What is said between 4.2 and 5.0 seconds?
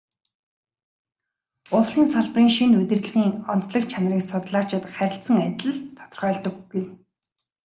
судлаачид